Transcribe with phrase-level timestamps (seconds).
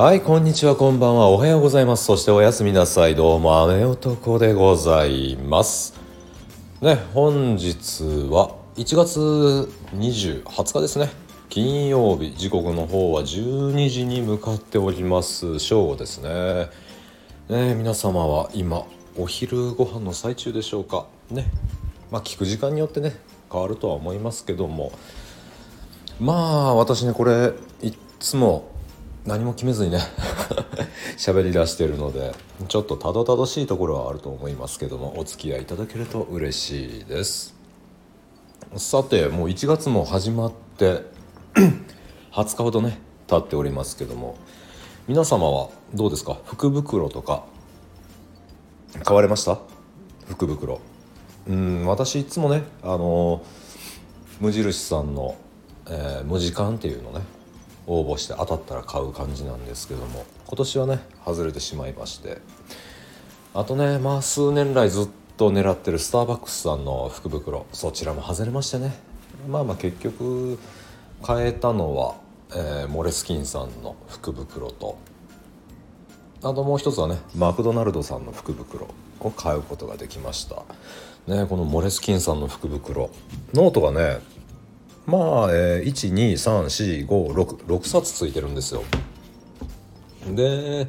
[0.00, 2.06] はい、こんにちは、こんばんは、おはようございます。
[2.06, 3.14] そしておやすみなさい。
[3.14, 5.92] どうも、雨男でございます。
[6.80, 9.20] ね、本日は1月
[9.94, 11.10] 20、20日ですね。
[11.50, 15.58] 金曜日、時刻の方は12時に向かっております。
[15.58, 16.70] 正午ですね。
[17.50, 18.86] ね、皆様は今、
[19.18, 21.08] お昼ご飯の最中でしょうか。
[21.30, 21.44] ね、
[22.10, 23.20] まあ、聞く時間によってね、
[23.52, 24.92] 変わるとは思いますけども、
[26.18, 26.32] ま
[26.68, 28.79] あ、私ね、これ、いっつも、
[29.26, 29.98] 何も決めずにね
[31.18, 32.32] 喋り出してるので
[32.68, 37.54] ちょっとたどたどしいところはあると思いますけどもお付き合いいただけると嬉しいです。
[38.76, 41.02] さてもう1月も始まって
[42.32, 44.36] 20日ほどね経っておりますけども
[45.08, 46.38] 皆様はどうですか？
[46.44, 47.44] 福袋とか
[49.02, 49.58] 買われました？
[50.28, 50.80] 福袋。
[51.48, 53.42] うん私いつもねあの
[54.40, 55.34] 無印さんの、
[55.86, 57.20] えー無時間っていうのね
[57.86, 62.38] 応募して当たったら買う感じなんですけども今年はね外れてしまいまして。
[63.52, 68.94] あとねまあ数年来ずっと狙ってるスターバックスさんの福袋そちらも外れましてね。
[69.48, 70.58] まあまあ結局
[71.22, 72.14] 買えたのは、
[72.52, 74.98] えーモレスキンさんの福袋と。
[76.42, 78.88] あともう一つはねマクドナルドさんの福袋
[79.20, 80.62] を買うことができました。
[81.26, 83.10] ねこのモレスキンさんの福袋。
[83.52, 84.20] ノートがね
[85.06, 88.84] まあ、えー、1234566冊ついてるんですよ。
[90.34, 90.86] で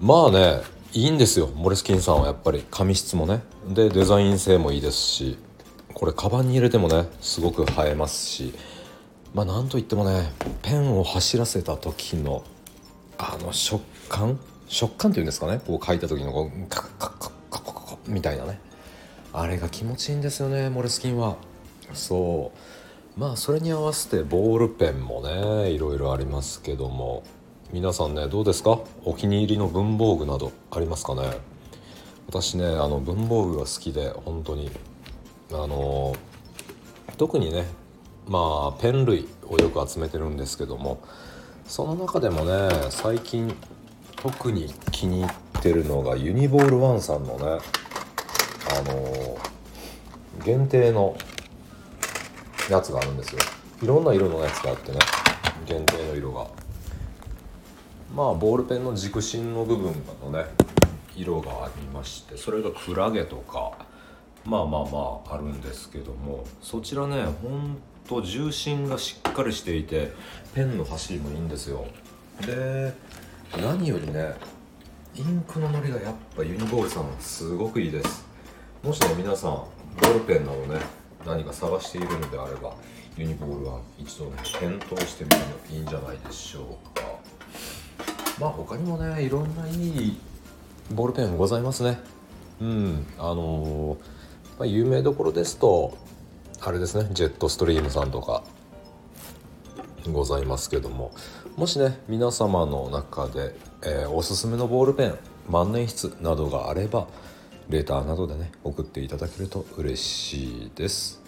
[0.00, 1.48] まあねいいんですよ。
[1.54, 3.42] モレスキンさんはやっぱり紙質もね。
[3.68, 5.38] でデザイン性もいいですし
[5.94, 8.54] これカバンに入れてもねすごく映えますし。
[9.34, 12.42] まあなんといってもねペンを走らせた時の
[13.18, 14.38] あの食感
[14.68, 15.60] 食感っていうんですかね。
[15.66, 18.58] こう書いた時のこうカッカッカッカッカッカッみたいなね。
[19.32, 21.36] あれが気持ちいいんですよねモレスキンは。
[21.92, 22.58] そう。
[23.16, 27.22] まあそれに合わせてボールペンもねいろいろありますけども。
[27.72, 28.78] 皆さんねどうですか？
[29.04, 31.22] お気に入りの文房具などありますかね？
[32.28, 34.70] 私ねあの文房具が好きで本当に。
[35.50, 36.14] あの
[37.16, 37.66] 特にね
[38.28, 41.00] まあペン類をよく集めてるんですけども。
[41.66, 43.52] その中でもね最近
[44.14, 45.28] 特に気に入
[45.58, 49.38] ってるのがユニボールワンさんのねあの
[50.44, 51.16] 限定の
[52.70, 53.40] やつがあるんですよ。
[53.82, 54.98] いろんな色のやつがあってね。
[55.66, 56.46] 限定の色が。
[58.14, 60.46] まあボールペンの軸心の部分のね
[61.14, 63.72] 色がありましてそれがクラゲとか
[64.44, 67.78] まあまあまああるんですけどもそちらねほん
[68.08, 70.12] と重心がしっかりしていて
[70.54, 71.86] ペンの走りもいいんですよ。
[72.46, 72.94] で
[73.60, 74.34] 何よりね
[75.14, 78.24] インクののりがやっぱユニボールさんすごくいいです。
[78.82, 80.80] もしね皆さんボールペンなどね
[81.26, 82.74] 何か探しているのであれば
[83.16, 87.04] ユニボールは一度ね検討してみるのいいんじゃないでしょうか。
[88.38, 90.18] まあ他にもねいろんないい
[90.92, 91.98] ボールペンございますね。
[92.60, 93.96] うんあの
[94.58, 95.96] まあ、有名どころですと
[96.60, 98.42] あれですねジェットストリームさんとか
[100.10, 101.12] ございますけども
[101.56, 105.18] もしね皆様の中で、えーおすすめのボールペン
[105.50, 107.06] 万年筆などがあれば
[107.68, 111.20] レターなどでね送っていただけると嬉しいです。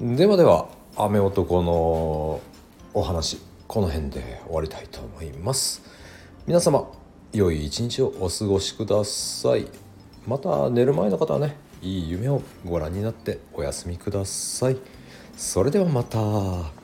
[0.00, 2.40] ではでは雨男の
[2.92, 5.82] お話この辺で終わりたいと思います。
[6.46, 6.88] 皆様
[7.32, 9.66] 良い一日をお過ごしください。
[10.26, 14.76] また寝る前の方はねいい夢をご覧になってお休みください。
[15.36, 16.83] それではまた。